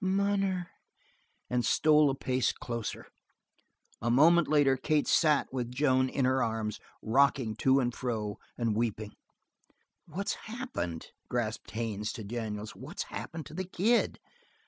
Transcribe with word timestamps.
"Munner!" 0.03 0.71
and 1.47 1.63
stole 1.63 2.09
a 2.09 2.15
pace 2.15 2.51
closer. 2.53 3.05
A 4.01 4.09
moment 4.09 4.47
later 4.47 4.75
Kate 4.75 5.07
sat 5.07 5.53
with 5.53 5.69
Joan 5.69 6.09
in 6.09 6.25
her 6.25 6.41
arms, 6.41 6.79
rocking 7.03 7.55
to 7.57 7.79
and 7.79 7.93
fro 7.93 8.39
and 8.57 8.75
weeping. 8.75 9.13
"What's 10.07 10.33
happened?" 10.49 11.11
gasped 11.29 11.69
Haines 11.69 12.11
to 12.13 12.23
Daniels. 12.23 12.71
"What's 12.71 13.03
happened 13.13 13.45
to 13.45 13.53
the 13.53 13.63
kid?" 13.65 14.17